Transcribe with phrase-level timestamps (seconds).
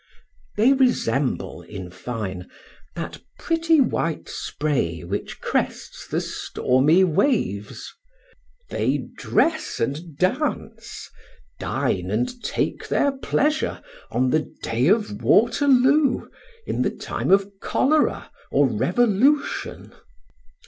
[0.57, 2.49] They resemble, in fine,
[2.95, 7.93] that pretty white spray which crests the stormy waves.
[8.71, 11.07] They dress and dance,
[11.59, 13.79] dine and take their pleasure,
[14.09, 16.29] on the day of Waterloo,
[16.65, 19.93] in the time of cholera or revolution.